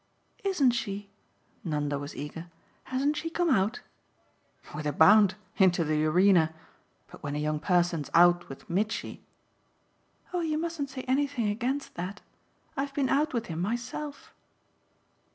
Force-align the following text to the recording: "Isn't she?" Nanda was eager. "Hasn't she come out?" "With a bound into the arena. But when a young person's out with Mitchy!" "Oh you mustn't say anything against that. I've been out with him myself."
"Isn't 0.43 0.71
she?" 0.71 1.11
Nanda 1.63 1.99
was 1.99 2.15
eager. 2.15 2.47
"Hasn't 2.85 3.17
she 3.17 3.29
come 3.29 3.51
out?" 3.51 3.81
"With 4.73 4.87
a 4.87 4.91
bound 4.91 5.35
into 5.57 5.83
the 5.83 6.03
arena. 6.05 6.55
But 7.11 7.21
when 7.21 7.35
a 7.35 7.37
young 7.37 7.59
person's 7.59 8.09
out 8.15 8.49
with 8.49 8.67
Mitchy!" 8.67 9.21
"Oh 10.33 10.41
you 10.41 10.57
mustn't 10.57 10.89
say 10.89 11.01
anything 11.03 11.49
against 11.49 11.93
that. 11.93 12.19
I've 12.75 12.95
been 12.95 13.09
out 13.09 13.31
with 13.35 13.45
him 13.45 13.61
myself." 13.61 14.33